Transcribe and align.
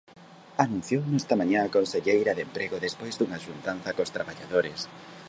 Anunciouno 0.65 1.15
esta 1.21 1.39
mañá 1.41 1.59
a 1.63 1.73
conselleira 1.77 2.35
de 2.37 2.43
Emprego 2.47 2.83
despois 2.85 3.13
dunha 3.15 3.41
xuntanza 3.45 3.95
cos 3.97 4.13
traballadores. 4.15 4.79